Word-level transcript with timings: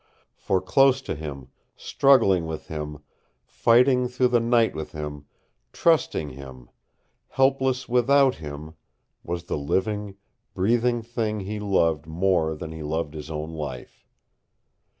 For 0.35 0.61
close 0.61 0.99
to 1.03 1.13
him, 1.13 1.49
struggling 1.75 2.47
with 2.47 2.69
him, 2.69 3.03
fighting 3.45 4.07
through 4.07 4.29
the 4.29 4.39
night 4.39 4.73
with 4.75 4.93
him, 4.93 5.25
trusting 5.73 6.31
him, 6.31 6.71
helpless 7.27 7.87
without 7.87 8.33
him, 8.37 8.73
was 9.23 9.43
the 9.43 9.59
living, 9.59 10.15
breathing 10.55 11.03
thing 11.03 11.41
he 11.41 11.59
loved 11.59 12.07
more 12.07 12.55
than 12.55 12.71
he 12.71 12.81
loved 12.81 13.13
his 13.13 13.29
own 13.29 13.51
life. 13.53 14.07